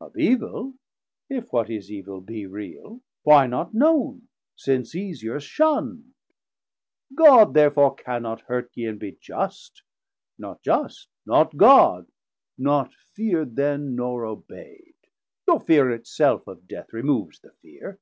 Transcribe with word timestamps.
of 0.00 0.16
evil, 0.16 0.72
if 1.28 1.52
what 1.52 1.68
is 1.68 1.90
evil 1.92 2.22
Be 2.22 2.46
real, 2.46 3.02
why 3.22 3.46
not 3.46 3.74
known, 3.74 4.28
since 4.56 4.94
easier 4.94 5.38
shunnd? 5.38 6.04
God 7.14 7.52
therefore 7.52 7.94
cannot 7.94 8.40
hurt 8.40 8.70
ye, 8.74 8.86
and 8.86 8.98
be 8.98 9.12
just; 9.20 9.82
700 10.38 10.38
Not 10.38 10.62
just, 10.62 11.08
not 11.26 11.56
God; 11.58 12.06
not 12.56 12.94
feard 13.14 13.56
then, 13.56 13.94
nor 13.94 14.24
obeid: 14.24 14.94
Your 15.46 15.60
feare 15.60 15.90
it 15.90 16.06
self 16.06 16.46
of 16.46 16.66
Death 16.66 16.90
removes 16.94 17.40
the 17.40 17.50
feare. 17.60 17.98